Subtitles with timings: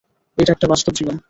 [0.37, 1.15] একটা বাস্তব জীবন।